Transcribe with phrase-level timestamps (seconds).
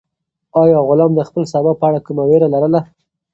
[0.61, 2.81] آیا غلام د خپل سبا په اړه کومه وېره لرله؟